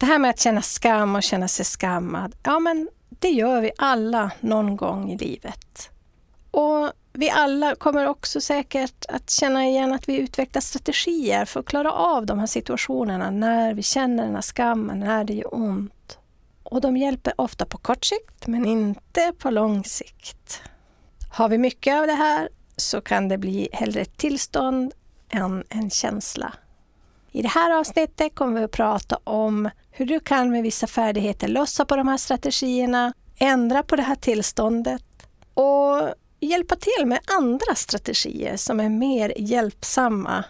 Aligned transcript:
Det 0.00 0.06
här 0.06 0.18
med 0.18 0.30
att 0.30 0.40
känna 0.40 0.62
skam 0.62 1.16
och 1.16 1.22
känna 1.22 1.48
sig 1.48 1.64
skammad, 1.64 2.34
ja 2.42 2.58
men 2.58 2.88
det 3.08 3.28
gör 3.28 3.60
vi 3.60 3.70
alla 3.78 4.30
någon 4.40 4.76
gång 4.76 5.10
i 5.10 5.18
livet. 5.18 5.90
Och 6.50 6.92
vi 7.12 7.30
alla 7.30 7.74
kommer 7.74 8.06
också 8.06 8.40
säkert 8.40 9.06
att 9.08 9.30
känna 9.30 9.66
igen 9.66 9.92
att 9.92 10.08
vi 10.08 10.16
utvecklar 10.16 10.60
strategier 10.60 11.44
för 11.44 11.60
att 11.60 11.66
klara 11.66 11.92
av 11.92 12.26
de 12.26 12.38
här 12.38 12.46
situationerna 12.46 13.30
när 13.30 13.74
vi 13.74 13.82
känner 13.82 14.24
den 14.24 14.34
här 14.34 14.42
skammen, 14.42 15.00
när 15.00 15.24
det 15.24 15.34
gör 15.34 15.54
ont. 15.54 16.18
Och 16.62 16.80
de 16.80 16.96
hjälper 16.96 17.32
ofta 17.36 17.66
på 17.66 17.78
kort 17.78 18.04
sikt, 18.04 18.46
men 18.46 18.66
inte 18.66 19.32
på 19.38 19.50
lång 19.50 19.84
sikt. 19.84 20.62
Har 21.32 21.48
vi 21.48 21.58
mycket 21.58 21.94
av 21.94 22.06
det 22.06 22.12
här 22.12 22.48
så 22.76 23.00
kan 23.00 23.28
det 23.28 23.38
bli 23.38 23.68
hellre 23.72 24.00
ett 24.00 24.16
tillstånd 24.16 24.92
än 25.30 25.64
en 25.68 25.90
känsla. 25.90 26.52
I 27.32 27.42
det 27.42 27.48
här 27.48 27.78
avsnittet 27.78 28.34
kommer 28.34 28.58
vi 28.58 28.64
att 28.64 28.70
prata 28.70 29.18
om 29.24 29.70
hur 29.90 30.06
du 30.06 30.20
kan 30.20 30.50
med 30.50 30.62
vissa 30.62 30.86
färdigheter 30.86 31.48
lossa 31.48 31.84
på 31.84 31.96
de 31.96 32.08
här 32.08 32.16
strategierna, 32.16 33.12
ändra 33.38 33.82
på 33.82 33.96
det 33.96 34.02
här 34.02 34.14
tillståndet 34.14 35.02
och 35.54 36.14
hjälpa 36.40 36.76
till 36.76 37.06
med 37.06 37.20
andra 37.38 37.74
strategier 37.74 38.56
som 38.56 38.80
är 38.80 38.88
mer 38.88 39.32
hjälpsamma 39.36 40.44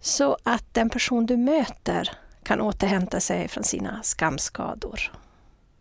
så 0.00 0.36
att 0.42 0.74
den 0.74 0.90
person 0.90 1.26
du 1.26 1.36
möter 1.36 2.10
kan 2.42 2.60
återhämta 2.60 3.20
sig 3.20 3.48
från 3.48 3.64
sina 3.64 4.02
skamskador. 4.02 5.12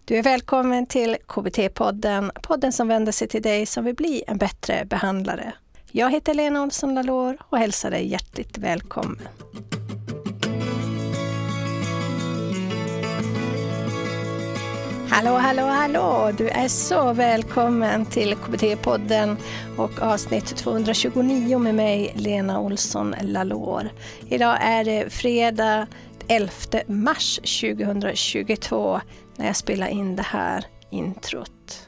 Du 0.05 0.17
är 0.17 0.23
välkommen 0.23 0.85
till 0.85 1.17
KBT-podden, 1.27 2.31
podden 2.41 2.71
som 2.71 2.87
vänder 2.87 3.11
sig 3.11 3.27
till 3.27 3.41
dig 3.41 3.65
som 3.65 3.85
vill 3.85 3.95
bli 3.95 4.23
en 4.27 4.37
bättre 4.37 4.85
behandlare. 4.85 5.53
Jag 5.91 6.11
heter 6.11 6.33
Lena 6.33 6.63
Olsson 6.63 6.95
Lalor 6.95 7.37
och 7.49 7.57
hälsar 7.57 7.91
dig 7.91 8.07
hjärtligt 8.07 8.57
välkommen. 8.57 9.19
Hallå, 15.11 15.37
hallå, 15.37 15.63
hallå! 15.63 16.31
Du 16.37 16.49
är 16.49 16.67
så 16.67 17.13
välkommen 17.13 18.05
till 18.05 18.35
KBT-podden 18.35 19.37
och 19.77 20.01
avsnitt 20.01 20.57
229 20.57 21.59
med 21.59 21.75
mig, 21.75 22.13
Lena 22.15 22.59
Olsson 22.59 23.15
Lalor. 23.21 23.89
Idag 24.29 24.57
är 24.61 24.83
det 24.83 25.09
fredag 25.13 25.87
11 26.27 26.51
mars 26.87 27.35
2022 27.35 29.01
när 29.35 29.45
jag 29.45 29.55
spelar 29.55 29.87
in 29.87 30.15
det 30.15 30.25
här 30.25 30.65
introt. 30.89 31.87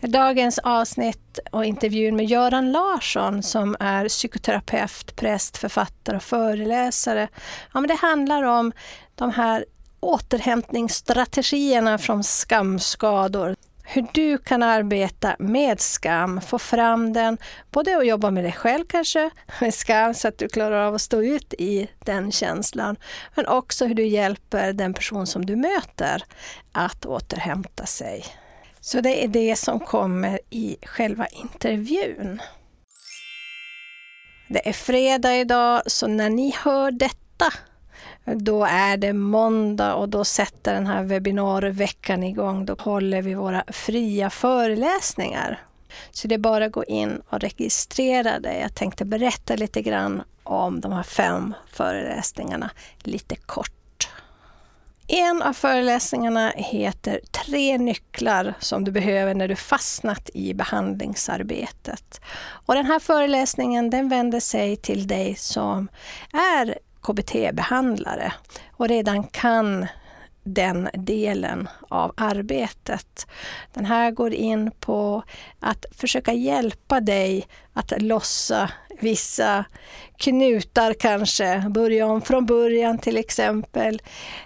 Dagens 0.00 0.58
avsnitt 0.58 1.38
och 1.52 1.64
intervjun 1.64 2.16
med 2.16 2.26
Göran 2.26 2.72
Larsson 2.72 3.42
som 3.42 3.76
är 3.80 4.08
psykoterapeut, 4.08 5.16
präst, 5.16 5.56
författare 5.56 6.16
och 6.16 6.22
föreläsare. 6.22 7.28
Ja, 7.74 7.80
men 7.80 7.88
det 7.88 7.94
handlar 7.94 8.42
om 8.42 8.72
de 9.14 9.30
här 9.30 9.64
återhämtningsstrategierna 10.00 11.98
från 11.98 12.24
skamskador. 12.24 13.56
Hur 13.84 14.06
du 14.12 14.38
kan 14.38 14.62
arbeta 14.62 15.36
med 15.38 15.80
skam, 15.80 16.40
få 16.40 16.58
fram 16.58 17.12
den, 17.12 17.38
både 17.70 17.96
att 17.96 18.06
jobba 18.06 18.30
med 18.30 18.44
dig 18.44 18.52
själv 18.52 18.84
kanske, 18.88 19.30
med 19.60 19.74
skam 19.74 20.14
så 20.14 20.28
att 20.28 20.38
du 20.38 20.48
klarar 20.48 20.86
av 20.86 20.94
att 20.94 21.00
stå 21.00 21.22
ut 21.22 21.54
i 21.58 21.90
den 22.04 22.32
känslan, 22.32 22.96
men 23.34 23.46
också 23.46 23.86
hur 23.86 23.94
du 23.94 24.06
hjälper 24.06 24.72
den 24.72 24.94
person 24.94 25.26
som 25.26 25.46
du 25.46 25.56
möter 25.56 26.24
att 26.72 27.06
återhämta 27.06 27.86
sig. 27.86 28.24
Så 28.80 29.00
det 29.00 29.24
är 29.24 29.28
det 29.28 29.56
som 29.56 29.80
kommer 29.80 30.40
i 30.50 30.76
själva 30.82 31.26
intervjun. 31.26 32.40
Det 34.48 34.68
är 34.68 34.72
fredag 34.72 35.36
idag, 35.36 35.82
så 35.86 36.06
när 36.06 36.30
ni 36.30 36.54
hör 36.56 36.90
detta 36.90 37.52
då 38.24 38.64
är 38.64 38.96
det 38.96 39.12
måndag 39.12 39.94
och 39.94 40.08
då 40.08 40.24
sätter 40.24 40.74
den 40.74 40.86
här 40.86 41.02
webbinarveckan 41.02 42.22
igång. 42.22 42.64
Då 42.64 42.76
håller 42.78 43.22
vi 43.22 43.34
våra 43.34 43.64
fria 43.68 44.30
föreläsningar. 44.30 45.60
Så 46.10 46.28
det 46.28 46.34
är 46.34 46.38
bara 46.38 46.64
att 46.64 46.72
gå 46.72 46.84
in 46.84 47.22
och 47.28 47.40
registrera 47.40 48.40
dig. 48.40 48.60
Jag 48.60 48.74
tänkte 48.74 49.04
berätta 49.04 49.56
lite 49.56 49.82
grann 49.82 50.22
om 50.42 50.80
de 50.80 50.92
här 50.92 51.02
fem 51.02 51.54
föreläsningarna 51.72 52.70
lite 53.02 53.36
kort. 53.36 54.08
En 55.06 55.42
av 55.42 55.52
föreläsningarna 55.52 56.52
heter 56.56 57.20
Tre 57.30 57.78
nycklar 57.78 58.54
som 58.58 58.84
du 58.84 58.92
behöver 58.92 59.34
när 59.34 59.48
du 59.48 59.56
fastnat 59.56 60.30
i 60.34 60.54
behandlingsarbetet. 60.54 62.20
Och 62.66 62.74
den 62.74 62.86
här 62.86 62.98
föreläsningen 62.98 63.90
den 63.90 64.08
vänder 64.08 64.40
sig 64.40 64.76
till 64.76 65.06
dig 65.06 65.34
som 65.34 65.88
är 66.32 66.78
KBT-behandlare 67.02 68.32
och 68.72 68.88
redan 68.88 69.22
kan 69.24 69.86
den 70.44 70.88
delen 70.92 71.68
av 71.88 72.12
arbetet. 72.16 73.26
Den 73.72 73.84
här 73.84 74.10
går 74.10 74.34
in 74.34 74.70
på 74.80 75.22
att 75.60 75.86
försöka 75.90 76.32
hjälpa 76.32 77.00
dig 77.00 77.46
att 77.72 78.02
lossa 78.02 78.70
vissa 79.00 79.64
knutar 80.16 80.94
kanske, 80.94 81.64
börja 81.68 82.06
om 82.06 82.22
från 82.22 82.46
början 82.46 82.98
till 82.98 83.16
exempel. 83.16 84.02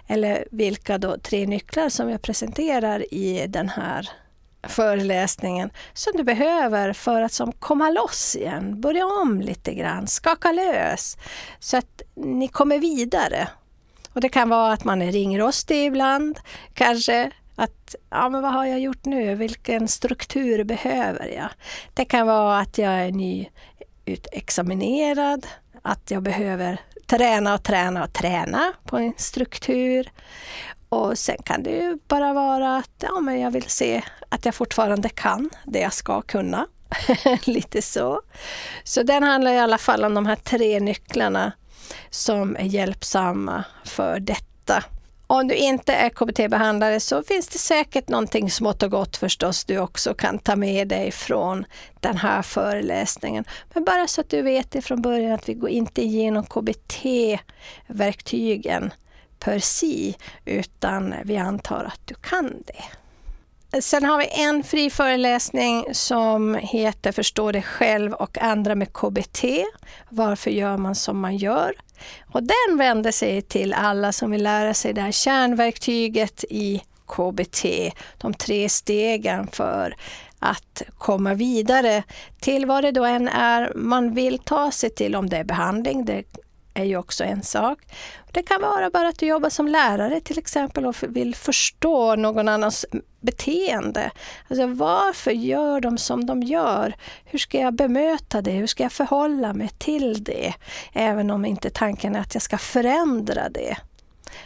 Eller 0.07 0.45
vilka 0.51 0.97
då 0.97 1.17
tre 1.17 1.45
nycklar 1.45 1.89
som 1.89 2.09
jag 2.09 2.21
presenterar 2.21 3.13
i 3.13 3.45
den 3.47 3.69
här 3.69 4.09
föreläsningen 4.67 5.69
som 5.93 6.13
du 6.15 6.23
behöver 6.23 6.93
för 6.93 7.21
att 7.21 7.31
som 7.31 7.51
komma 7.51 7.89
loss 7.89 8.35
igen, 8.35 8.81
börja 8.81 9.05
om 9.05 9.41
lite 9.41 9.73
grann, 9.73 10.07
skaka 10.07 10.51
lös 10.51 11.17
så 11.59 11.77
att 11.77 12.01
ni 12.15 12.47
kommer 12.47 12.79
vidare. 12.79 13.47
Och 14.13 14.21
det 14.21 14.29
kan 14.29 14.49
vara 14.49 14.73
att 14.73 14.83
man 14.83 15.01
är 15.01 15.11
ringrostig 15.11 15.85
ibland, 15.85 16.39
kanske 16.73 17.31
att 17.55 17.95
ja, 18.09 18.29
men 18.29 18.41
vad 18.41 18.53
har 18.53 18.65
jag 18.65 18.79
gjort 18.79 19.05
nu? 19.05 19.35
Vilken 19.35 19.87
struktur 19.87 20.63
behöver 20.63 21.27
jag? 21.27 21.49
Det 21.93 22.05
kan 22.05 22.27
vara 22.27 22.59
att 22.59 22.77
jag 22.77 22.91
är 22.91 23.11
nyutexaminerad, 23.11 25.47
att 25.81 26.11
jag 26.11 26.23
behöver 26.23 26.79
träna 27.05 27.53
och 27.53 27.63
träna 27.63 28.03
och 28.03 28.13
träna 28.13 28.73
på 28.85 28.97
en 28.97 29.13
struktur. 29.17 30.09
Och 30.95 31.19
sen 31.19 31.37
kan 31.45 31.63
det 31.63 31.71
ju 31.71 31.97
bara 32.07 32.33
vara 32.33 32.77
att 32.77 32.91
ja, 32.99 33.19
men 33.19 33.39
jag 33.39 33.51
vill 33.51 33.69
se 33.69 34.01
att 34.29 34.45
jag 34.45 34.55
fortfarande 34.55 35.09
kan 35.09 35.49
det 35.65 35.79
jag 35.79 35.93
ska 35.93 36.21
kunna. 36.21 36.67
Lite 37.45 37.81
så. 37.81 38.21
Så 38.83 39.03
den 39.03 39.23
handlar 39.23 39.51
i 39.51 39.59
alla 39.59 39.77
fall 39.77 40.03
om 40.03 40.13
de 40.13 40.25
här 40.25 40.35
tre 40.35 40.79
nycklarna 40.79 41.51
som 42.09 42.55
är 42.55 42.63
hjälpsamma 42.63 43.63
för 43.83 44.19
detta. 44.19 44.83
Om 45.27 45.47
du 45.47 45.55
inte 45.55 45.93
är 45.93 46.09
KBT-behandlare 46.09 46.99
så 46.99 47.23
finns 47.23 47.47
det 47.47 47.57
säkert 47.57 48.09
någonting 48.09 48.51
smått 48.51 48.83
och 48.83 48.91
gott 48.91 49.17
förstås 49.17 49.65
du 49.65 49.79
också 49.79 50.13
kan 50.13 50.39
ta 50.39 50.55
med 50.55 50.87
dig 50.87 51.11
från 51.11 51.65
den 51.99 52.17
här 52.17 52.41
föreläsningen. 52.41 53.45
Men 53.73 53.83
bara 53.83 54.07
så 54.07 54.21
att 54.21 54.29
du 54.29 54.41
vet 54.41 54.71
det 54.71 54.81
från 54.81 55.01
början 55.01 55.33
att 55.33 55.49
vi 55.49 55.53
går 55.53 55.69
inte 55.69 56.01
igenom 56.01 56.45
KBT-verktygen 56.45 58.91
per 59.39 59.59
si, 59.59 60.17
utan 60.45 61.15
vi 61.23 61.37
antar 61.37 61.83
att 61.83 62.01
du 62.05 62.15
kan 62.15 62.63
det. 62.65 62.83
Sen 63.81 64.05
har 64.05 64.17
vi 64.17 64.27
en 64.31 64.63
fri 64.63 64.89
föreläsning 64.89 65.85
som 65.91 66.55
heter 66.55 67.11
Förstå 67.11 67.51
dig 67.51 67.61
själv 67.61 68.13
och 68.13 68.37
andra 68.37 68.75
med 68.75 68.93
KBT. 68.93 69.43
Varför 70.09 70.51
gör 70.51 70.77
man 70.77 70.95
som 70.95 71.19
man 71.19 71.37
gör? 71.37 71.73
Och 72.31 72.41
den 72.43 72.77
vänder 72.77 73.11
sig 73.11 73.41
till 73.41 73.73
alla 73.73 74.11
som 74.11 74.31
vill 74.31 74.43
lära 74.43 74.73
sig 74.73 74.93
det 74.93 75.01
här 75.01 75.11
kärnverktyget 75.11 76.43
i 76.49 76.81
KBT, 77.07 77.65
de 78.17 78.33
tre 78.33 78.69
stegen 78.69 79.47
för 79.47 79.95
att 80.39 80.81
komma 80.97 81.33
vidare 81.33 82.03
till 82.39 82.65
vad 82.65 82.83
det 82.83 82.91
då 82.91 83.05
än 83.05 83.27
är 83.27 83.71
man 83.75 84.13
vill 84.13 84.39
ta 84.39 84.71
sig 84.71 84.89
till, 84.89 85.15
om 85.15 85.29
det 85.29 85.37
är 85.37 85.43
behandling, 85.43 86.05
det 86.05 86.23
är 86.73 86.83
ju 86.83 86.97
också 86.97 87.23
en 87.23 87.43
sak. 87.43 87.79
Det 88.35 88.43
kan 88.43 88.61
vara 88.61 88.89
bara 88.89 89.07
att 89.07 89.19
du 89.19 89.25
jobbar 89.25 89.49
som 89.49 89.67
lärare 89.67 90.21
till 90.21 90.39
exempel 90.39 90.85
och 90.85 90.95
vill 91.03 91.35
förstå 91.35 92.15
någon 92.15 92.47
annans 92.47 92.85
beteende. 93.21 94.11
Alltså 94.47 94.67
varför 94.67 95.31
gör 95.31 95.81
de 95.81 95.97
som 95.97 96.25
de 96.25 96.43
gör? 96.43 96.95
Hur 97.25 97.39
ska 97.39 97.59
jag 97.59 97.73
bemöta 97.73 98.41
det? 98.41 98.51
Hur 98.51 98.67
ska 98.67 98.83
jag 98.83 98.91
förhålla 98.91 99.53
mig 99.53 99.69
till 99.77 100.23
det? 100.23 100.53
Även 100.93 101.31
om 101.31 101.45
inte 101.45 101.69
tanken 101.69 102.15
är 102.15 102.19
att 102.19 102.33
jag 102.33 102.41
ska 102.41 102.57
förändra 102.57 103.49
det. 103.49 103.77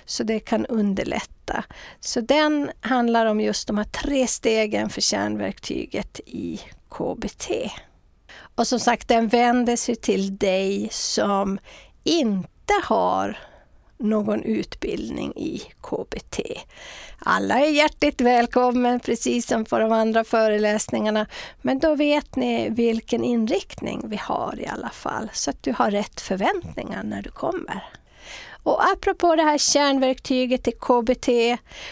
Så 0.06 0.24
det 0.24 0.40
kan 0.40 0.66
underlätta. 0.66 1.64
Så 2.00 2.22
den 2.22 2.72
handlar 2.82 3.26
om 3.26 3.42
just 3.42 3.68
de 3.68 3.78
här 3.78 3.86
tre 3.86 4.28
stegen 4.28 4.90
för 4.90 5.02
kärnverktyget 5.02 6.20
i 6.26 6.60
KBT. 6.90 7.52
Och 8.56 8.68
som 8.68 8.80
sagt, 8.80 9.08
den 9.08 9.28
vänder 9.28 9.76
sig 9.76 9.96
till 9.96 10.38
dig 10.38 10.90
som 10.92 11.60
inte 12.04 12.74
har 12.84 13.49
någon 14.00 14.44
utbildning 14.44 15.34
i 15.36 15.62
KBT. 15.82 16.40
Alla 17.20 17.60
är 17.60 17.70
hjärtligt 17.72 18.22
välkomna, 18.22 19.00
precis 19.00 19.48
som 19.48 19.66
på 19.66 19.80
de 19.80 19.92
andra 19.92 20.24
föreläsningarna. 20.24 21.26
Men 21.62 21.80
då 21.80 21.96
vet 21.96 22.36
ni 22.36 22.70
vilken 22.70 23.24
inriktning 23.24 24.02
vi 24.06 24.18
har 24.18 24.60
i 24.60 24.68
alla 24.68 24.90
fall, 24.90 25.30
så 25.34 25.50
att 25.50 25.64
du 25.64 25.74
har 25.74 25.92
rätt 25.92 26.22
förväntningar 26.22 27.04
när 27.04 27.22
du 27.22 27.32
kommer. 27.32 27.84
Och 28.64 28.84
apropå 28.84 29.36
det 29.36 29.44
här 29.44 29.58
kärnverktyget 29.58 30.68
i 30.68 30.72
KBT 30.72 31.30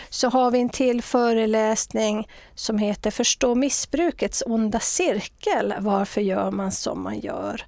så 0.09 0.29
har 0.29 0.51
vi 0.51 0.59
en 0.59 0.69
till 0.69 1.01
föreläsning 1.01 2.27
som 2.55 2.77
heter 2.77 3.11
Förstå 3.11 3.55
missbrukets 3.55 4.43
onda 4.45 4.79
cirkel. 4.79 5.73
Varför 5.79 6.21
gör 6.21 6.51
man 6.51 6.71
som 6.71 7.03
man 7.03 7.19
gör? 7.19 7.65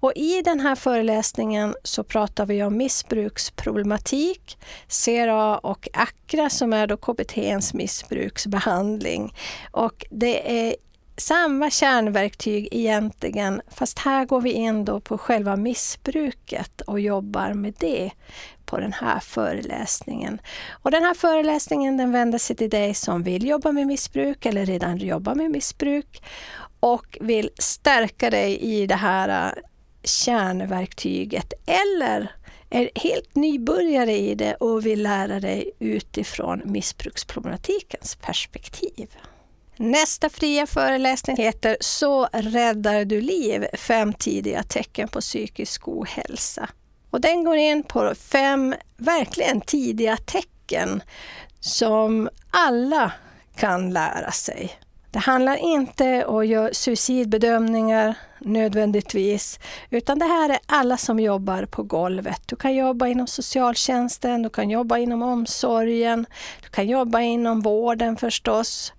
Och 0.00 0.12
i 0.16 0.42
den 0.42 0.60
här 0.60 0.74
föreläsningen 0.74 1.74
så 1.82 2.04
pratar 2.04 2.46
vi 2.46 2.62
om 2.62 2.76
missbruksproblematik, 2.76 4.58
CRA 5.04 5.58
och 5.58 5.88
ACRA 5.92 6.50
som 6.50 6.72
är 6.72 6.86
då 6.86 6.96
KBTs 6.96 7.74
missbruksbehandling. 7.74 9.34
Och 9.70 10.06
det 10.10 10.68
är 10.68 10.74
samma 11.18 11.70
kärnverktyg 11.70 12.68
egentligen, 12.70 13.62
fast 13.68 13.98
här 13.98 14.24
går 14.24 14.40
vi 14.40 14.52
in 14.52 14.84
då 14.84 15.00
på 15.00 15.18
själva 15.18 15.56
missbruket 15.56 16.80
och 16.80 17.00
jobbar 17.00 17.52
med 17.52 17.74
det 17.78 18.10
på 18.64 18.78
den 18.78 18.92
här 18.92 19.20
föreläsningen. 19.20 20.40
Och 20.70 20.90
den 20.90 21.02
här 21.02 21.14
föreläsningen 21.14 21.96
den 21.96 22.12
vänder 22.12 22.38
sig 22.38 22.56
till 22.56 22.70
dig 22.70 22.94
som 22.94 23.22
vill 23.22 23.46
jobba 23.46 23.72
med 23.72 23.86
missbruk 23.86 24.46
eller 24.46 24.66
redan 24.66 24.96
jobbar 24.96 25.34
med 25.34 25.50
missbruk 25.50 26.22
och 26.80 27.18
vill 27.20 27.50
stärka 27.58 28.30
dig 28.30 28.58
i 28.60 28.86
det 28.86 28.94
här 28.94 29.46
äh, 29.46 29.62
kärnverktyget 30.04 31.52
eller 31.66 32.32
är 32.70 32.90
helt 32.94 33.34
nybörjare 33.34 34.12
i 34.12 34.34
det 34.34 34.54
och 34.54 34.86
vill 34.86 35.02
lära 35.02 35.40
dig 35.40 35.70
utifrån 35.78 36.62
missbruksproblematikens 36.64 38.16
perspektiv. 38.16 39.08
Nästa 39.78 40.28
fria 40.28 40.66
föreläsning 40.66 41.36
heter 41.36 41.76
Så 41.80 42.28
räddar 42.32 43.04
du 43.04 43.20
liv, 43.20 43.66
fem 43.74 44.12
tidiga 44.12 44.62
tecken 44.62 45.08
på 45.08 45.20
psykisk 45.20 45.88
ohälsa. 45.88 46.68
Och 47.10 47.20
den 47.20 47.44
går 47.44 47.56
in 47.56 47.82
på 47.82 48.14
fem 48.14 48.74
verkligen 48.96 49.60
tidiga 49.60 50.16
tecken 50.16 51.02
som 51.60 52.28
alla 52.50 53.12
kan 53.56 53.90
lära 53.92 54.30
sig. 54.30 54.70
Det 55.10 55.18
handlar 55.18 55.56
inte 55.56 56.24
om 56.24 56.38
att 56.38 56.46
göra 56.46 56.74
suicidbedömningar 56.74 58.14
nödvändigtvis, 58.40 59.60
utan 59.90 60.18
det 60.18 60.24
här 60.24 60.50
är 60.50 60.58
alla 60.66 60.96
som 60.96 61.20
jobbar 61.20 61.64
på 61.64 61.82
golvet. 61.82 62.42
Du 62.46 62.56
kan 62.56 62.74
jobba 62.74 63.06
inom 63.06 63.26
socialtjänsten, 63.26 64.42
du 64.42 64.50
kan 64.50 64.70
jobba 64.70 64.98
inom 64.98 65.22
omsorgen, 65.22 66.26
du 66.62 66.68
kan 66.68 66.86
jobba 66.86 67.20
inom 67.20 67.60
vården 67.60 68.16
förstås. 68.16 68.92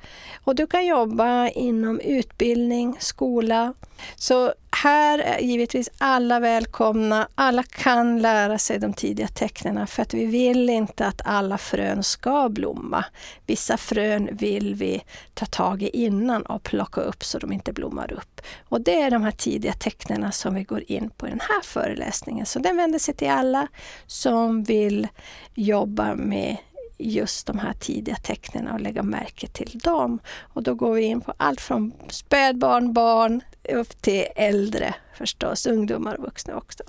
Och 0.44 0.56
du 0.56 0.68
kan 0.68 0.86
jobba 0.86 1.48
inom 1.48 2.00
utbildning, 2.00 2.98
skola. 3.00 3.74
Så 4.16 4.54
här 4.72 5.20
är 5.20 5.40
givetvis 5.40 5.90
alla 5.98 6.40
välkomna. 6.40 7.28
Alla 7.36 7.64
kan 7.64 8.22
lära 8.22 8.58
sig 8.58 8.80
de 8.80 8.94
tidiga 8.94 9.28
tecknen 9.28 9.88
för 9.88 10.02
att 10.02 10.14
vi 10.14 10.26
vill 10.26 10.70
inte 10.70 11.06
att 11.06 11.22
alla 11.26 11.58
frön 11.58 12.04
ska 12.04 12.50
blomma. 12.50 13.06
Vissa 13.46 13.78
frön 13.78 14.30
vill 14.32 14.76
vi 14.76 15.04
ta 15.34 15.46
tag 15.46 15.84
i 15.84 15.90
innan 15.90 16.42
och 16.42 16.64
plocka 16.64 17.02
upp 17.02 17.24
så 17.24 17.40
de 17.40 17.52
inte 17.52 17.74
blommar 17.74 18.12
upp. 18.12 18.42
Och 18.70 18.82
det 18.82 19.02
är 19.02 19.12
de 19.12 19.24
här 19.24 19.32
tidiga 19.32 19.74
tecknen 19.74 20.32
som 20.32 20.56
vi 20.56 20.64
går 20.64 20.84
in 20.88 21.10
på 21.10 21.28
i 21.28 21.30
den 21.30 21.42
här 21.50 21.62
föreläsningen. 21.64 22.46
Så 22.46 22.60
den 22.60 22.78
vänder 22.78 23.00
sig 23.00 23.14
till 23.14 23.30
alla 23.30 23.68
som 24.08 24.64
vill 24.64 25.08
jobba 25.56 26.16
med 26.16 26.58
just 27.00 27.48
de 27.48 27.60
här 27.60 27.74
tidiga 27.74 28.16
tecknen 28.16 28.68
och 28.68 28.82
lägga 28.82 29.04
märke 29.04 29.48
till 29.48 29.80
dem. 29.84 30.20
Och 30.40 30.64
då 30.64 30.74
går 30.74 30.94
vi 30.94 31.02
in 31.02 31.22
på 31.22 31.34
allt 31.38 31.62
från 31.62 31.94
spädbarn, 32.10 32.94
barn 32.94 33.42
upp 33.70 34.02
till 34.02 34.26
äldre 34.36 34.96
förstås, 35.18 35.66
ungdomar 35.66 36.16
och 36.16 36.24
vuxna 36.24 36.56
också. 36.56 36.84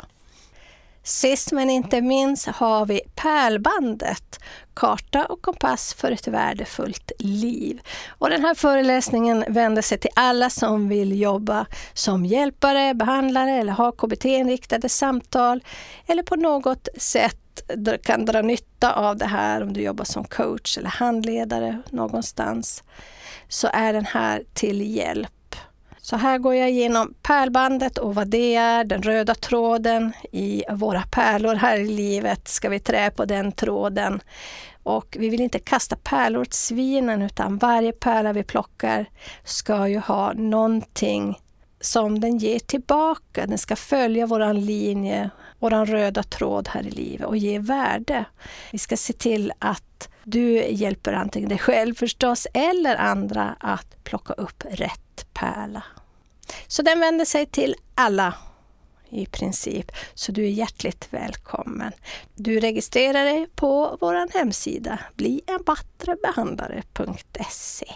Sist 1.02 1.52
men 1.52 1.70
inte 1.70 2.00
minst 2.00 2.46
har 2.46 2.86
vi 2.86 3.00
pärlbandet, 3.14 4.40
karta 4.74 5.24
och 5.24 5.42
kompass 5.42 5.94
för 5.94 6.12
ett 6.12 6.28
värdefullt 6.28 7.12
liv. 7.18 7.80
Och 8.08 8.30
den 8.30 8.44
här 8.44 8.54
föreläsningen 8.54 9.44
vänder 9.48 9.82
sig 9.82 9.98
till 9.98 10.10
alla 10.14 10.50
som 10.50 10.88
vill 10.88 11.20
jobba 11.20 11.66
som 11.94 12.26
hjälpare, 12.26 12.94
behandlare 12.94 13.50
eller 13.50 13.72
ha 13.72 13.92
KBT-inriktade 13.92 14.88
samtal 14.88 15.64
eller 16.06 16.22
på 16.22 16.36
något 16.36 16.88
sätt 16.96 17.50
kan 18.02 18.24
dra 18.24 18.42
nytta 18.42 18.92
av 18.92 19.16
det 19.16 19.26
här 19.26 19.62
om 19.62 19.72
du 19.72 19.82
jobbar 19.82 20.04
som 20.04 20.24
coach 20.24 20.78
eller 20.78 20.88
handledare 20.88 21.82
någonstans 21.90 22.82
så 23.48 23.68
är 23.72 23.92
den 23.92 24.06
här 24.06 24.42
till 24.54 24.96
hjälp. 24.96 25.30
Så 26.02 26.16
här 26.16 26.38
går 26.38 26.54
jag 26.54 26.70
igenom 26.70 27.14
pärlbandet 27.22 27.98
och 27.98 28.14
vad 28.14 28.28
det 28.28 28.54
är, 28.54 28.84
den 28.84 29.02
röda 29.02 29.34
tråden 29.34 30.12
i 30.32 30.64
våra 30.70 31.02
pärlor 31.02 31.54
här 31.54 31.78
i 31.78 31.88
livet. 31.88 32.48
Ska 32.48 32.68
vi 32.68 32.80
trä 32.80 33.10
på 33.10 33.24
den 33.24 33.52
tråden? 33.52 34.20
Och 34.82 35.16
vi 35.20 35.28
vill 35.28 35.40
inte 35.40 35.58
kasta 35.58 35.96
pärlor 35.96 36.40
åt 36.40 36.54
svinen 36.54 37.22
utan 37.22 37.58
varje 37.58 37.92
pärla 37.92 38.32
vi 38.32 38.42
plockar 38.42 39.06
ska 39.44 39.88
ju 39.88 39.98
ha 39.98 40.32
någonting 40.32 41.38
som 41.80 42.20
den 42.20 42.38
ger 42.38 42.58
tillbaka. 42.58 43.46
Den 43.46 43.58
ska 43.58 43.76
följa 43.76 44.26
våran 44.26 44.64
linje, 44.64 45.30
vår 45.60 45.86
röda 45.86 46.22
tråd 46.22 46.68
här 46.68 46.86
i 46.86 46.90
livet 46.90 47.26
och 47.26 47.36
ge 47.36 47.58
värde. 47.58 48.24
Vi 48.72 48.78
ska 48.78 48.96
se 48.96 49.12
till 49.12 49.52
att 49.58 50.08
du 50.24 50.66
hjälper 50.66 51.12
antingen 51.12 51.48
dig 51.48 51.58
själv 51.58 51.94
förstås 51.94 52.46
eller 52.54 52.96
andra 52.96 53.56
att 53.60 54.04
plocka 54.04 54.32
upp 54.32 54.64
rätt 54.70 55.26
pärla. 55.32 55.82
Så 56.66 56.82
den 56.82 57.00
vänder 57.00 57.24
sig 57.24 57.46
till 57.46 57.74
alla 57.94 58.34
i 59.10 59.26
princip. 59.26 59.92
Så 60.14 60.32
du 60.32 60.44
är 60.44 60.50
hjärtligt 60.50 61.08
välkommen. 61.10 61.92
Du 62.34 62.60
registrerar 62.60 63.24
dig 63.24 63.46
på 63.54 63.96
vår 64.00 64.38
hemsida 64.38 64.98
blienbattrebehandlare.se. 65.16 67.86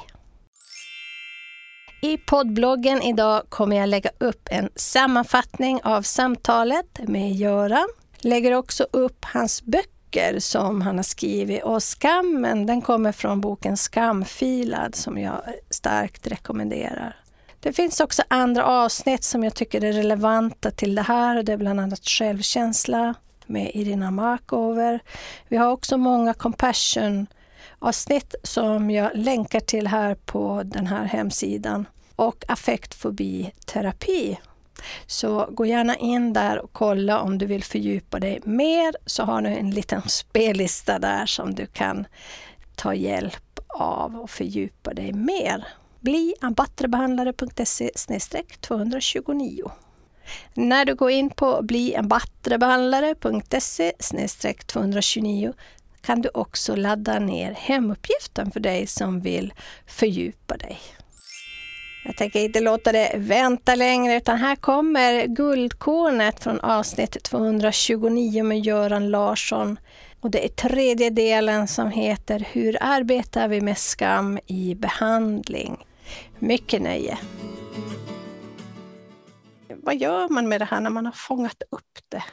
I 2.04 2.18
poddbloggen 2.18 3.02
idag 3.02 3.42
kommer 3.48 3.76
jag 3.76 3.88
lägga 3.88 4.10
upp 4.18 4.48
en 4.50 4.68
sammanfattning 4.74 5.80
av 5.84 6.02
samtalet 6.02 6.98
med 7.08 7.32
Göran. 7.32 7.88
Lägger 8.18 8.54
också 8.54 8.86
upp 8.90 9.24
hans 9.24 9.62
böcker 9.62 10.38
som 10.38 10.80
han 10.80 10.96
har 10.96 11.02
skrivit 11.02 11.62
och 11.62 11.82
skammen 11.82 12.66
den 12.66 12.82
kommer 12.82 13.12
från 13.12 13.40
boken 13.40 13.76
Skamfilad 13.76 14.94
som 14.94 15.18
jag 15.18 15.42
starkt 15.70 16.26
rekommenderar. 16.26 17.16
Det 17.60 17.72
finns 17.72 18.00
också 18.00 18.22
andra 18.28 18.64
avsnitt 18.64 19.24
som 19.24 19.44
jag 19.44 19.54
tycker 19.54 19.84
är 19.84 19.92
relevanta 19.92 20.70
till 20.70 20.94
det 20.94 21.02
här. 21.02 21.42
Det 21.42 21.52
är 21.52 21.56
bland 21.56 21.80
annat 21.80 22.04
självkänsla 22.08 23.14
med 23.46 23.70
Irina 23.74 24.10
Markover. 24.10 25.00
Vi 25.48 25.56
har 25.56 25.72
också 25.72 25.96
många 25.96 26.34
compassion 26.34 27.26
avsnitt 27.78 28.34
som 28.42 28.90
jag 28.90 29.10
länkar 29.14 29.60
till 29.60 29.86
här 29.86 30.14
på 30.14 30.62
den 30.64 30.86
här 30.86 31.04
hemsidan 31.04 31.86
och 32.16 32.44
affektfobiterapi. 32.48 34.38
Så 35.06 35.48
gå 35.50 35.66
gärna 35.66 35.96
in 35.96 36.32
där 36.32 36.58
och 36.58 36.72
kolla 36.72 37.20
om 37.20 37.38
du 37.38 37.46
vill 37.46 37.64
fördjupa 37.64 38.20
dig 38.20 38.40
mer 38.44 38.94
så 39.06 39.22
har 39.22 39.42
du 39.42 39.48
en 39.48 39.70
liten 39.70 40.02
spellista 40.02 40.98
där 40.98 41.26
som 41.26 41.54
du 41.54 41.66
kan 41.66 42.06
ta 42.74 42.94
hjälp 42.94 43.60
av 43.68 44.16
och 44.16 44.30
fördjupa 44.30 44.94
dig 44.94 45.12
mer. 45.12 45.66
Bli 46.00 46.34
ambattrebehandlare.se 46.40 47.90
229. 48.60 49.70
När 50.54 50.84
du 50.84 50.94
går 50.94 51.10
in 51.10 51.30
på 51.30 51.62
bliambattrebehandlare.se 51.62 53.92
229 54.66 55.52
kan 56.00 56.22
du 56.22 56.28
också 56.34 56.76
ladda 56.76 57.18
ner 57.18 57.52
hemuppgiften 57.52 58.50
för 58.50 58.60
dig 58.60 58.86
som 58.86 59.20
vill 59.20 59.54
fördjupa 59.86 60.56
dig. 60.56 60.78
Jag 62.06 62.16
tänker 62.16 62.40
inte 62.40 62.60
låta 62.60 62.92
det 62.92 63.12
vänta 63.16 63.74
längre 63.74 64.16
utan 64.16 64.36
här 64.36 64.56
kommer 64.56 65.26
guldkornet 65.26 66.42
från 66.42 66.60
avsnitt 66.60 67.22
229 67.22 68.44
med 68.44 68.60
Göran 68.60 69.10
Larsson. 69.10 69.78
Och 70.20 70.30
det 70.30 70.44
är 70.44 70.48
tredje 70.48 71.10
delen 71.10 71.68
som 71.68 71.90
heter 71.90 72.48
Hur 72.52 72.76
arbetar 72.80 73.48
vi 73.48 73.60
med 73.60 73.78
skam 73.78 74.38
i 74.46 74.74
behandling? 74.74 75.86
Mycket 76.38 76.82
nöje! 76.82 77.18
Vad 79.68 79.96
gör 79.96 80.28
man 80.28 80.48
med 80.48 80.60
det 80.60 80.64
här 80.64 80.80
när 80.80 80.90
man 80.90 81.06
har 81.06 81.12
fångat 81.12 81.62
upp 81.70 81.98
det? 82.08 82.24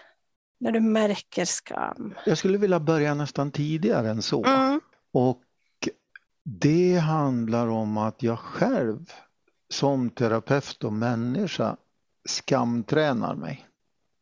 När 0.60 0.72
du 0.72 0.80
märker 0.80 1.46
skam? 1.46 2.16
Jag 2.26 2.38
skulle 2.38 2.58
vilja 2.58 2.80
börja 2.80 3.14
nästan 3.14 3.52
tidigare 3.52 4.10
än 4.10 4.22
så. 4.22 4.46
Mm. 4.46 4.82
Och 5.14 5.42
det 6.44 6.98
handlar 6.98 7.68
om 7.68 7.98
att 7.98 8.24
jag 8.24 8.40
själv 8.40 9.12
som 9.72 10.10
terapeut 10.10 10.84
och 10.84 10.94
människa 10.94 11.78
skamtränar 12.30 13.36
mig. 13.36 13.68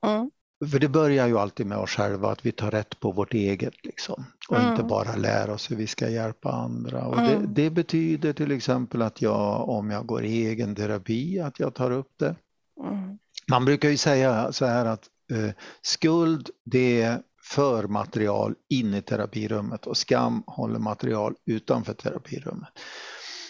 Mm. 0.05 0.31
För 0.71 0.79
det 0.79 0.87
börjar 0.87 1.27
ju 1.27 1.39
alltid 1.39 1.65
med 1.65 1.77
oss 1.77 1.89
själva, 1.89 2.31
att 2.31 2.45
vi 2.45 2.51
tar 2.51 2.71
rätt 2.71 2.99
på 2.99 3.11
vårt 3.11 3.33
eget 3.33 3.85
liksom. 3.85 4.25
Och 4.49 4.57
mm. 4.57 4.71
inte 4.71 4.83
bara 4.83 5.15
lär 5.15 5.49
oss 5.49 5.71
hur 5.71 5.75
vi 5.75 5.87
ska 5.87 6.09
hjälpa 6.09 6.51
andra. 6.51 7.05
Och 7.05 7.19
mm. 7.19 7.41
det, 7.41 7.63
det, 7.63 7.69
betyder 7.69 8.33
till 8.33 8.51
exempel 8.51 9.01
att 9.01 9.21
jag, 9.21 9.69
om 9.69 9.91
jag 9.91 10.05
går 10.05 10.25
i 10.25 10.47
egen 10.47 10.75
terapi, 10.75 11.39
att 11.39 11.59
jag 11.59 11.73
tar 11.73 11.91
upp 11.91 12.11
det. 12.17 12.35
Mm. 12.83 13.17
Man 13.49 13.65
brukar 13.65 13.89
ju 13.89 13.97
säga 13.97 14.51
så 14.51 14.65
här 14.65 14.85
att 14.85 15.09
eh, 15.31 15.51
skuld, 15.81 16.49
det 16.65 17.17
för 17.43 17.87
material 17.87 18.55
in 18.69 18.93
i 18.93 19.01
terapirummet 19.01 19.87
och 19.87 19.97
skam 19.97 20.43
håller 20.47 20.79
material 20.79 21.35
utanför 21.45 21.93
terapirummet. 21.93 22.69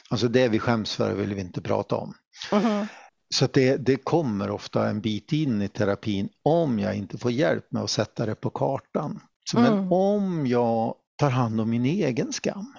Alltså 0.09 0.27
det 0.27 0.47
vi 0.47 0.59
skäms 0.59 0.95
för 0.95 1.13
vill 1.13 1.33
vi 1.33 1.41
inte 1.41 1.61
prata 1.61 1.95
om. 1.95 2.13
Mm. 2.51 2.85
Så 3.35 3.47
det, 3.53 3.77
det 3.77 3.95
kommer 3.95 4.49
ofta 4.49 4.89
en 4.89 5.01
bit 5.01 5.33
in 5.33 5.61
i 5.61 5.67
terapin 5.67 6.29
om 6.43 6.79
jag 6.79 6.95
inte 6.95 7.17
får 7.17 7.31
hjälp 7.31 7.71
med 7.71 7.83
att 7.83 7.89
sätta 7.89 8.25
det 8.25 8.35
på 8.35 8.49
kartan. 8.49 9.19
Så, 9.51 9.57
mm. 9.57 9.75
Men 9.75 9.91
om 9.91 10.47
jag 10.47 10.95
tar 11.19 11.29
hand 11.29 11.61
om 11.61 11.69
min 11.69 11.85
egen 11.85 12.33
skam. 12.33 12.73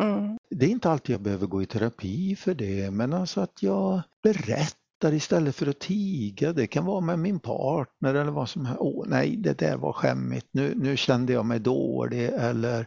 Mm. 0.00 0.38
Det 0.50 0.66
är 0.66 0.70
inte 0.70 0.90
alltid 0.90 1.14
jag 1.14 1.22
behöver 1.22 1.46
gå 1.46 1.62
i 1.62 1.66
terapi 1.66 2.36
för 2.36 2.54
det, 2.54 2.90
men 2.90 3.12
alltså 3.12 3.40
att 3.40 3.62
jag 3.62 4.02
berättar 4.22 5.12
istället 5.12 5.56
för 5.56 5.66
att 5.66 5.78
tiga. 5.78 6.52
Det 6.52 6.66
kan 6.66 6.84
vara 6.84 7.00
med 7.00 7.18
min 7.18 7.40
partner 7.40 8.14
eller 8.14 8.32
vad 8.32 8.48
som 8.48 8.66
helst. 8.66 8.80
Åh 8.80 9.04
nej, 9.08 9.36
det 9.36 9.58
där 9.58 9.76
var 9.76 9.92
skämmigt. 9.92 10.46
Nu, 10.50 10.74
nu 10.76 10.96
kände 10.96 11.32
jag 11.32 11.46
mig 11.46 11.60
dålig 11.60 12.24
eller 12.24 12.86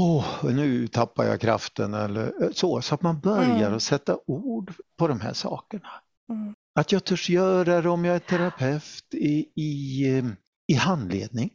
Åh, 0.00 0.44
nu 0.44 0.88
tappar 0.88 1.24
jag 1.24 1.40
kraften 1.40 1.94
eller 1.94 2.52
så. 2.52 2.82
Så 2.82 2.94
att 2.94 3.02
man 3.02 3.20
börjar 3.20 3.66
mm. 3.66 3.74
att 3.74 3.82
sätta 3.82 4.18
ord 4.26 4.72
på 4.96 5.08
de 5.08 5.20
här 5.20 5.32
sakerna. 5.32 5.88
Mm. 6.30 6.54
Att 6.74 6.92
jag 6.92 7.04
törs 7.04 7.30
göra 7.30 7.82
det 7.82 7.88
om 7.88 8.04
jag 8.04 8.16
är 8.16 8.20
terapeut 8.20 9.14
i, 9.14 9.46
i, 9.54 10.22
i 10.66 10.74
handledning. 10.74 11.50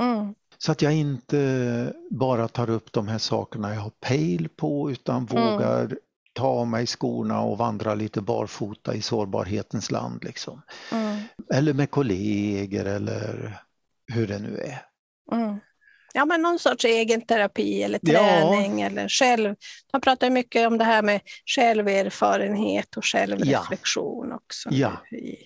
Mm. 0.00 0.34
Så 0.58 0.72
att 0.72 0.82
jag 0.82 0.94
inte 0.94 1.92
bara 2.10 2.48
tar 2.48 2.70
upp 2.70 2.92
de 2.92 3.08
här 3.08 3.18
sakerna 3.18 3.74
jag 3.74 3.80
har 3.80 3.92
pejl 4.00 4.48
på 4.48 4.90
utan 4.90 5.16
mm. 5.16 5.26
vågar 5.26 5.98
ta 6.32 6.46
av 6.46 6.66
mig 6.66 6.86
skorna 6.86 7.40
och 7.40 7.58
vandra 7.58 7.94
lite 7.94 8.20
barfota 8.20 8.94
i 8.94 9.02
sårbarhetens 9.02 9.90
land. 9.90 10.24
Liksom. 10.24 10.62
Mm. 10.92 11.22
Eller 11.54 11.72
med 11.72 11.90
kollegor 11.90 12.84
eller 12.84 13.60
hur 14.12 14.26
det 14.26 14.38
nu 14.38 14.58
är. 14.58 14.82
Ja, 16.14 16.24
men 16.24 16.42
någon 16.42 16.58
sorts 16.58 16.84
egen 16.84 17.20
terapi 17.20 17.82
eller 17.82 17.98
träning 17.98 18.80
ja. 18.80 18.86
eller 18.86 19.08
själv. 19.08 19.54
Man 19.92 20.00
pratar 20.00 20.30
mycket 20.30 20.66
om 20.66 20.78
det 20.78 20.84
här 20.84 21.02
med 21.02 21.20
själverfarenhet 21.46 22.96
och 22.96 23.04
självreflektion 23.04 24.26
ja. 24.30 24.36
också 24.36 24.68
ja. 24.72 24.92
i 25.10 25.36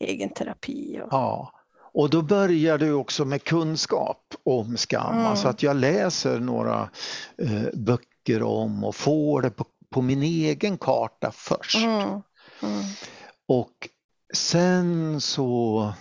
egen 0.00 0.28
terapi. 0.28 1.00
Och... 1.02 1.08
Ja, 1.10 1.52
och 1.94 2.10
då 2.10 2.22
börjar 2.22 2.78
du 2.78 2.92
också 2.92 3.24
med 3.24 3.44
kunskap 3.44 4.34
om 4.44 4.76
skam, 4.76 5.14
mm. 5.14 5.26
alltså 5.26 5.48
att 5.48 5.62
jag 5.62 5.76
läser 5.76 6.38
några 6.38 6.90
eh, 7.42 7.62
böcker 7.74 8.42
om 8.42 8.84
och 8.84 8.96
får 8.96 9.42
det 9.42 9.50
på, 9.50 9.64
på 9.90 10.02
min 10.02 10.22
egen 10.22 10.78
karta 10.78 11.32
först. 11.34 11.84
Mm. 11.84 12.08
Mm. 12.62 12.84
Och 13.48 13.88
sen 14.34 15.20
så 15.20 15.92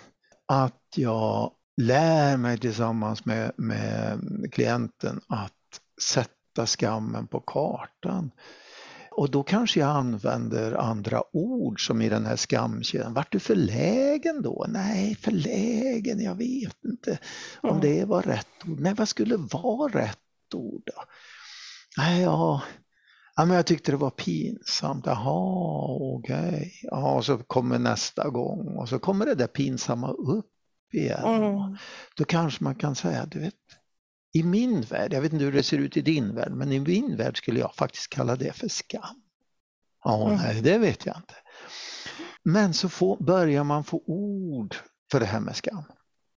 att 0.47 0.83
jag 0.95 1.51
lär 1.77 2.37
mig 2.37 2.57
tillsammans 2.57 3.25
med, 3.25 3.51
med 3.57 4.19
klienten 4.51 5.21
att 5.27 5.51
sätta 6.01 6.65
skammen 6.65 7.27
på 7.27 7.39
kartan. 7.39 8.31
Och 9.11 9.31
då 9.31 9.43
kanske 9.43 9.79
jag 9.79 9.89
använder 9.89 10.73
andra 10.73 11.23
ord 11.31 11.87
som 11.87 12.01
i 12.01 12.09
den 12.09 12.25
här 12.25 12.35
skamkedjan. 12.35 13.13
Vart 13.13 13.31
du 13.31 13.39
förlägen 13.39 14.41
då? 14.41 14.65
Nej, 14.69 15.15
förlägen, 15.15 16.19
jag 16.19 16.35
vet 16.35 16.85
inte 16.85 17.19
om 17.61 17.69
mm. 17.69 17.81
det 17.81 18.05
var 18.05 18.21
rätt 18.21 18.47
ord. 18.67 18.79
Nej, 18.79 18.93
vad 18.93 19.09
skulle 19.09 19.37
vara 19.37 20.01
rätt 20.01 20.53
ord 20.55 20.81
då? 20.85 21.03
Nej, 21.97 22.21
ja, 22.21 22.61
ja 23.35 23.45
men 23.45 23.55
jag 23.55 23.65
tyckte 23.65 23.91
det 23.91 23.97
var 23.97 24.09
pinsamt. 24.09 25.05
Jaha, 25.05 25.97
okej. 26.17 26.47
Okay. 26.47 26.71
Ja, 26.81 27.15
och 27.15 27.25
så 27.25 27.37
kommer 27.37 27.79
nästa 27.79 28.29
gång 28.29 28.67
och 28.77 28.89
så 28.89 28.99
kommer 28.99 29.25
det 29.25 29.35
där 29.35 29.47
pinsamma 29.47 30.11
upp 30.11 30.51
igen. 30.93 31.23
Mm. 31.23 31.77
Då 32.15 32.25
kanske 32.25 32.63
man 32.63 32.75
kan 32.75 32.95
säga, 32.95 33.25
du 33.25 33.39
vet, 33.39 33.53
i 34.33 34.43
min 34.43 34.81
värld, 34.81 35.13
jag 35.13 35.21
vet 35.21 35.33
inte 35.33 35.45
hur 35.45 35.51
det 35.51 35.63
ser 35.63 35.77
ut 35.77 35.97
i 35.97 36.01
din 36.01 36.35
värld, 36.35 36.51
men 36.51 36.71
i 36.71 36.79
min 36.79 37.17
värld 37.17 37.37
skulle 37.37 37.59
jag 37.59 37.75
faktiskt 37.75 38.09
kalla 38.09 38.35
det 38.35 38.53
för 38.55 38.67
skam. 38.67 39.21
Ja, 40.03 40.27
mm. 40.27 40.37
nej, 40.37 40.61
det 40.61 40.77
vet 40.77 41.05
jag 41.05 41.17
inte. 41.17 41.35
Men 42.43 42.73
så 42.73 42.89
får, 42.89 43.17
börjar 43.17 43.63
man 43.63 43.83
få 43.83 44.03
ord 44.05 44.75
för 45.11 45.19
det 45.19 45.25
här 45.25 45.39
med 45.39 45.55
skam. 45.55 45.83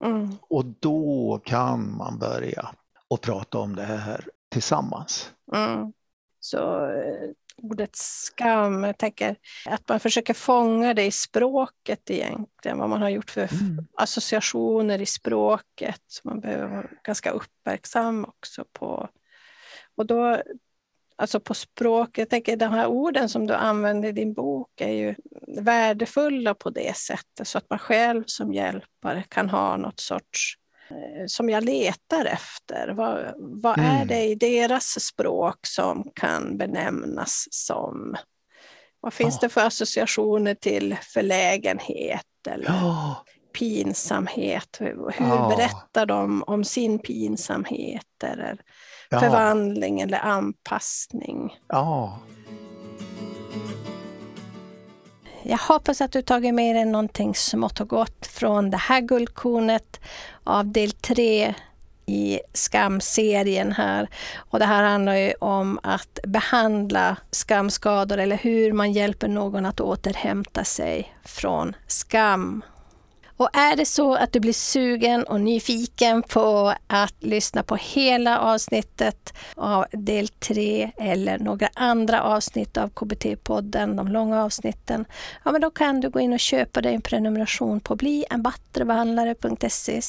Mm. 0.04 0.36
Och 0.40 0.64
då 0.64 1.40
kan 1.44 1.96
man 1.96 2.18
börja 2.18 2.74
och 3.08 3.20
prata 3.20 3.58
om 3.58 3.76
det 3.76 3.84
här 3.84 4.28
tillsammans. 4.48 5.30
Mm. 5.54 5.92
Så 6.40 6.86
eh, 6.86 7.30
ordet 7.62 7.96
skam. 7.96 8.84
Jag 8.84 8.98
tänker 8.98 9.36
att 9.66 9.88
man 9.88 10.00
försöker 10.00 10.34
fånga 10.34 10.94
det 10.94 11.04
i 11.04 11.10
språket 11.10 12.10
egentligen, 12.10 12.78
vad 12.78 12.88
man 12.88 13.02
har 13.02 13.08
gjort 13.08 13.30
för 13.30 13.52
mm. 13.52 13.86
associationer 13.96 15.00
i 15.00 15.06
språket. 15.06 16.20
Man 16.24 16.40
behöver 16.40 16.66
vara 16.66 16.86
ganska 17.04 17.30
uppmärksam 17.30 18.24
också 18.24 18.64
på. 18.72 19.08
Och 19.96 20.06
då, 20.06 20.42
alltså 21.16 21.40
på 21.40 21.54
språket, 21.54 22.18
jag 22.18 22.30
tänker 22.30 22.56
de 22.56 22.72
här 22.72 22.86
orden 22.86 23.28
som 23.28 23.46
du 23.46 23.54
använder 23.54 24.08
i 24.08 24.12
din 24.12 24.34
bok 24.34 24.80
är 24.80 24.92
ju 24.92 25.14
värdefulla 25.62 26.54
på 26.54 26.70
det 26.70 26.96
sättet 26.96 27.48
så 27.48 27.58
att 27.58 27.70
man 27.70 27.78
själv 27.78 28.24
som 28.26 28.52
hjälpare 28.52 29.24
kan 29.28 29.50
ha 29.50 29.76
något 29.76 30.00
sorts 30.00 30.58
som 31.26 31.50
jag 31.50 31.64
letar 31.64 32.24
efter. 32.24 32.88
Vad, 32.88 33.34
vad 33.38 33.78
mm. 33.78 33.90
är 33.90 34.04
det 34.04 34.24
i 34.24 34.34
deras 34.34 35.04
språk 35.04 35.66
som 35.66 36.10
kan 36.14 36.58
benämnas 36.58 37.48
som? 37.50 38.16
Vad 39.00 39.14
finns 39.14 39.34
ja. 39.34 39.38
det 39.40 39.48
för 39.48 39.60
associationer 39.60 40.54
till 40.54 40.96
förlägenhet 41.02 42.26
eller 42.48 42.66
ja. 42.66 43.24
pinsamhet? 43.58 44.76
Hur 44.80 45.14
ja. 45.18 45.54
berättar 45.56 46.06
de 46.06 46.42
om 46.46 46.64
sin 46.64 46.98
pinsamhet 46.98 48.24
eller 48.24 48.60
förvandling 49.10 50.00
eller 50.00 50.18
anpassning? 50.18 51.58
Ja. 51.68 52.18
Jag 55.46 55.58
hoppas 55.58 56.00
att 56.00 56.12
du 56.12 56.22
tagit 56.22 56.54
med 56.54 56.76
dig 56.76 56.84
någonting 56.84 57.34
smått 57.34 57.80
och 57.80 57.88
gott 57.88 58.26
från 58.26 58.70
det 58.70 58.76
här 58.76 59.00
guldkornet 59.00 60.00
av 60.44 60.72
del 60.72 60.92
tre 60.92 61.54
i 62.06 62.40
skamserien 62.52 63.72
här. 63.72 64.08
Och 64.36 64.58
det 64.58 64.64
här 64.64 64.82
handlar 64.82 65.14
ju 65.14 65.32
om 65.40 65.78
att 65.82 66.18
behandla 66.24 67.16
skamskador 67.30 68.18
eller 68.18 68.36
hur 68.36 68.72
man 68.72 68.92
hjälper 68.92 69.28
någon 69.28 69.66
att 69.66 69.80
återhämta 69.80 70.64
sig 70.64 71.14
från 71.24 71.76
skam. 71.86 72.62
Och 73.44 73.56
är 73.56 73.76
det 73.76 73.86
så 73.86 74.14
att 74.14 74.32
du 74.32 74.40
blir 74.40 74.52
sugen 74.52 75.24
och 75.24 75.40
nyfiken 75.40 76.22
på 76.22 76.74
att 76.86 77.14
lyssna 77.18 77.62
på 77.62 77.76
hela 77.76 78.38
avsnittet 78.38 79.34
av 79.54 79.86
del 79.92 80.28
3 80.28 80.90
eller 80.96 81.38
några 81.38 81.68
andra 81.74 82.22
avsnitt 82.22 82.76
av 82.76 82.90
KBT-podden, 82.90 83.96
de 83.96 84.08
långa 84.08 84.44
avsnitten, 84.44 85.04
ja 85.44 85.52
men 85.52 85.60
då 85.60 85.70
kan 85.70 86.00
du 86.00 86.10
gå 86.10 86.20
in 86.20 86.32
och 86.32 86.40
köpa 86.40 86.80
dig 86.80 86.94
en 86.94 87.00
prenumeration 87.00 87.80
på 87.80 87.96
blienbattrebehandlare.se 87.96 90.00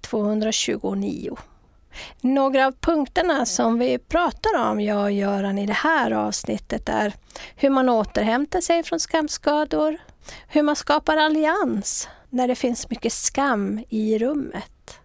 229. 0.00 1.36
Några 2.20 2.66
av 2.66 2.72
punkterna 2.72 3.46
som 3.46 3.78
vi 3.78 3.98
pratar 3.98 4.70
om, 4.70 4.80
jag 4.80 5.02
och 5.02 5.12
Göran, 5.12 5.58
i 5.58 5.66
det 5.66 5.72
här 5.72 6.10
avsnittet 6.10 6.88
är 6.88 7.12
hur 7.56 7.70
man 7.70 7.88
återhämtar 7.88 8.60
sig 8.60 8.82
från 8.82 9.00
skamskador, 9.00 9.98
hur 10.48 10.62
man 10.62 10.76
skapar 10.76 11.16
allians 11.16 12.08
när 12.32 12.48
det 12.48 12.54
finns 12.54 12.90
mycket 12.90 13.12
skam 13.12 13.84
i 13.88 14.18
rummet? 14.18 14.98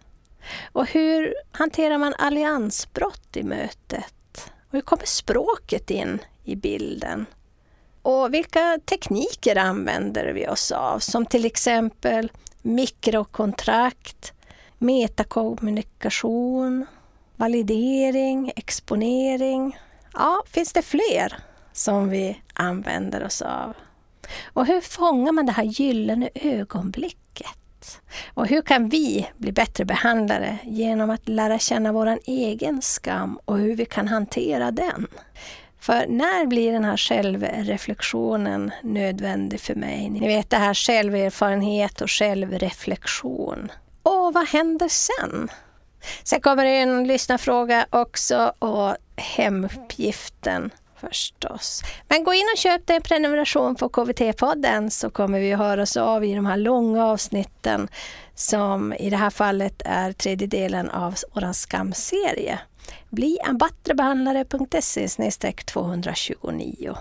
Och 0.72 0.86
hur 0.86 1.34
hanterar 1.52 1.98
man 1.98 2.14
alliansbrott 2.18 3.36
i 3.36 3.42
mötet? 3.42 4.52
Och 4.68 4.72
hur 4.72 4.80
kommer 4.80 5.06
språket 5.06 5.90
in 5.90 6.18
i 6.44 6.56
bilden? 6.56 7.26
Och 8.02 8.34
vilka 8.34 8.78
tekniker 8.84 9.56
använder 9.56 10.32
vi 10.32 10.48
oss 10.48 10.72
av? 10.72 10.98
Som 10.98 11.26
till 11.26 11.44
exempel 11.44 12.32
mikrokontrakt, 12.62 14.32
metakommunikation, 14.78 16.86
validering, 17.36 18.52
exponering. 18.56 19.78
Ja, 20.14 20.42
finns 20.46 20.72
det 20.72 20.82
fler 20.82 21.36
som 21.72 22.08
vi 22.08 22.42
använder 22.54 23.24
oss 23.24 23.42
av? 23.42 23.74
Och 24.52 24.66
hur 24.66 24.80
fångar 24.80 25.32
man 25.32 25.46
det 25.46 25.52
här 25.52 25.64
gyllene 25.64 26.28
ögonblicket? 26.34 28.00
Och 28.34 28.46
hur 28.46 28.62
kan 28.62 28.88
vi 28.88 29.28
bli 29.36 29.52
bättre 29.52 29.84
behandlare 29.84 30.58
genom 30.64 31.10
att 31.10 31.28
lära 31.28 31.58
känna 31.58 31.92
vår 31.92 32.18
egen 32.24 32.82
skam 32.82 33.38
och 33.44 33.58
hur 33.58 33.76
vi 33.76 33.84
kan 33.84 34.08
hantera 34.08 34.70
den? 34.70 35.06
För 35.80 36.06
när 36.08 36.46
blir 36.46 36.72
den 36.72 36.84
här 36.84 36.96
självreflektionen 36.96 38.70
nödvändig 38.82 39.60
för 39.60 39.74
mig? 39.74 40.10
Ni 40.10 40.26
vet 40.26 40.50
det 40.50 40.56
här 40.56 40.74
själverfarenhet 40.74 42.00
och 42.00 42.10
självreflektion. 42.10 43.72
Och 44.02 44.34
vad 44.34 44.48
händer 44.48 44.88
sen? 44.88 45.48
Sen 46.22 46.40
kommer 46.40 46.64
det 46.64 46.76
en 46.76 47.06
lyssnarfråga 47.06 47.86
också 47.90 48.52
och 48.58 48.96
hemuppgiften 49.16 50.70
Förstås. 51.00 51.82
Men 52.08 52.24
gå 52.24 52.34
in 52.34 52.44
och 52.54 52.58
köp 52.58 52.86
dig 52.86 52.96
en 52.96 53.02
prenumeration 53.02 53.74
på 53.74 53.88
KBT-podden 53.88 54.90
så 54.90 55.10
kommer 55.10 55.40
vi 55.40 55.52
att 55.52 55.58
höras 55.58 55.96
av 55.96 56.24
i 56.24 56.34
de 56.34 56.46
här 56.46 56.56
långa 56.56 57.06
avsnitten 57.06 57.88
som 58.34 58.92
i 58.92 59.10
det 59.10 59.16
här 59.16 59.30
fallet 59.30 59.82
är 59.84 60.12
tredje 60.12 60.46
delen 60.46 60.90
av 60.90 61.14
vår 61.34 61.52
skamserie. 61.52 62.58
Bli 63.10 63.38
en 63.48 63.58
battrebehandlare.se 63.58 65.08
229. 65.66 66.96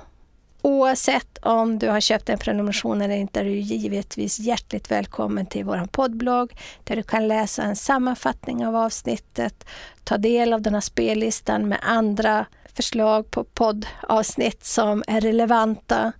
Oavsett 0.61 1.37
om 1.37 1.79
du 1.79 1.89
har 1.89 1.99
köpt 1.99 2.29
en 2.29 2.37
prenumeration 2.37 3.01
eller 3.01 3.15
inte 3.15 3.39
är 3.39 3.43
du 3.43 3.57
givetvis 3.57 4.39
hjärtligt 4.39 4.91
välkommen 4.91 5.45
till 5.45 5.65
vår 5.65 5.87
poddblogg 5.91 6.57
där 6.83 6.95
du 6.95 7.03
kan 7.03 7.27
läsa 7.27 7.63
en 7.63 7.75
sammanfattning 7.75 8.67
av 8.67 8.75
avsnittet, 8.75 9.65
ta 10.03 10.17
del 10.17 10.53
av 10.53 10.61
den 10.61 10.73
här 10.73 10.81
spellistan 10.81 11.67
med 11.67 11.79
andra 11.81 12.45
förslag 12.77 13.31
på 13.31 13.43
poddavsnitt 13.43 14.65
som 14.65 15.03
är 15.07 15.21
relevanta 15.21 16.11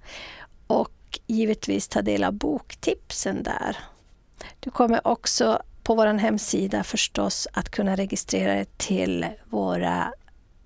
och 0.68 1.20
givetvis 1.28 1.88
ta 1.88 2.02
del 2.02 2.24
av 2.24 2.34
boktipsen 2.34 3.44
där. 3.44 3.78
Du 4.60 4.72
kommer 4.72 5.08
också 5.08 5.62
på 5.84 5.96
vår 5.96 6.08
hemsida 6.08 6.84
förstås 6.84 7.48
att 7.54 7.70
kunna 7.70 7.96
registrera 7.96 8.54
dig 8.54 8.66
till 8.78 9.26
våra 9.46 10.14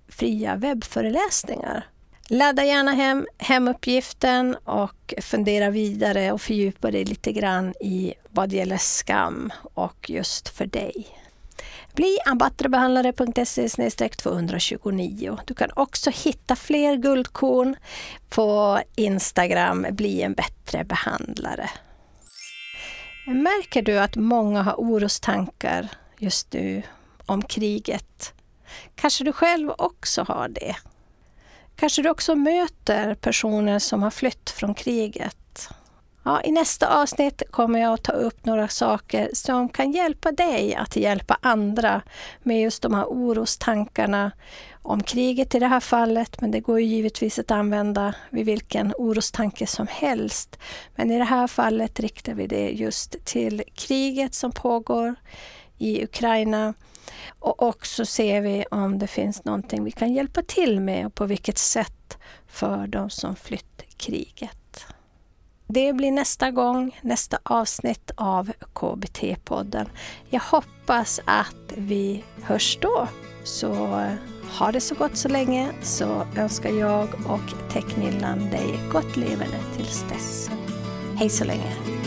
fria 0.09 0.55
webbföreläsningar. 0.55 1.85
Ladda 2.27 2.63
gärna 2.63 2.91
hem 2.91 3.27
hemuppgiften 3.37 4.55
och 4.55 5.13
fundera 5.21 5.69
vidare 5.69 6.31
och 6.31 6.41
fördjupa 6.41 6.91
dig 6.91 7.05
lite 7.05 7.31
grann 7.31 7.73
i 7.81 8.13
vad 8.29 8.53
gäller 8.53 8.77
skam 8.77 9.51
och 9.73 10.09
just 10.09 10.49
för 10.49 10.65
dig. 10.65 11.07
Bli 11.93 12.17
ambattrebehandlare.se 12.25 14.09
229. 14.09 15.37
Du 15.45 15.53
kan 15.53 15.69
också 15.75 16.09
hitta 16.09 16.55
fler 16.55 16.95
guldkorn 16.95 17.75
på 18.29 18.79
Instagram, 18.95 19.85
Bli 19.91 20.21
en 20.21 20.33
bättre 20.33 20.83
behandlare. 20.83 21.69
Märker 23.27 23.81
du 23.81 23.99
att 23.99 24.15
många 24.15 24.61
har 24.61 24.73
orostankar 24.73 25.87
just 26.17 26.53
nu 26.53 26.83
om 27.25 27.41
kriget? 27.41 28.33
Kanske 28.95 29.23
du 29.23 29.33
själv 29.33 29.71
också 29.77 30.23
har 30.23 30.47
det? 30.47 30.75
Kanske 31.75 32.01
du 32.01 32.09
också 32.09 32.35
möter 32.35 33.15
personer 33.15 33.79
som 33.79 34.03
har 34.03 34.11
flytt 34.11 34.49
från 34.49 34.73
kriget? 34.73 35.69
Ja, 36.23 36.41
I 36.43 36.51
nästa 36.51 37.01
avsnitt 37.01 37.43
kommer 37.51 37.79
jag 37.79 37.93
att 37.93 38.03
ta 38.03 38.11
upp 38.11 38.45
några 38.45 38.67
saker 38.67 39.29
som 39.33 39.69
kan 39.69 39.91
hjälpa 39.91 40.31
dig 40.31 40.75
att 40.75 40.95
hjälpa 40.95 41.37
andra 41.41 42.01
med 42.43 42.61
just 42.61 42.81
de 42.81 42.93
här 42.93 43.05
orostankarna 43.05 44.31
om 44.81 45.03
kriget 45.03 45.55
i 45.55 45.59
det 45.59 45.67
här 45.67 45.79
fallet, 45.79 46.41
men 46.41 46.51
det 46.51 46.59
går 46.59 46.79
ju 46.79 46.85
givetvis 46.85 47.39
att 47.39 47.51
använda 47.51 48.15
vid 48.29 48.45
vilken 48.45 48.93
orostanke 48.97 49.67
som 49.67 49.87
helst. 49.87 50.59
Men 50.95 51.11
i 51.11 51.17
det 51.17 51.23
här 51.23 51.47
fallet 51.47 51.99
riktar 51.99 52.33
vi 52.33 52.47
det 52.47 52.69
just 52.69 53.25
till 53.25 53.63
kriget 53.75 54.33
som 54.33 54.51
pågår 54.51 55.15
i 55.77 56.03
Ukraina 56.03 56.73
och 57.39 57.63
också 57.63 58.05
ser 58.05 58.41
vi 58.41 58.65
om 58.71 58.99
det 58.99 59.07
finns 59.07 59.45
någonting 59.45 59.83
vi 59.83 59.91
kan 59.91 60.13
hjälpa 60.13 60.41
till 60.41 60.79
med 60.79 61.05
och 61.05 61.15
på 61.15 61.25
vilket 61.25 61.57
sätt 61.57 62.17
för 62.47 62.87
de 62.87 63.09
som 63.09 63.35
flytt 63.35 63.83
kriget. 63.97 64.60
Det 65.73 65.93
blir 65.93 66.11
nästa 66.11 66.51
gång, 66.51 66.99
nästa 67.01 67.39
avsnitt 67.43 68.11
av 68.15 68.51
KBT-podden. 68.73 69.89
Jag 70.29 70.41
hoppas 70.41 71.19
att 71.25 71.73
vi 71.77 72.23
hörs 72.43 72.77
då. 72.81 73.07
Så 73.43 73.73
ha 74.59 74.71
det 74.71 74.81
så 74.81 74.95
gott 74.95 75.17
så 75.17 75.29
länge 75.29 75.69
så 75.81 76.25
önskar 76.37 76.69
jag 76.69 77.07
och 77.27 77.71
Teknillan 77.73 78.39
dig 78.39 78.79
gott 78.91 79.17
levande 79.17 79.59
tills 79.77 80.03
dess. 80.09 80.49
Hej 81.15 81.29
så 81.29 81.43
länge! 81.43 82.00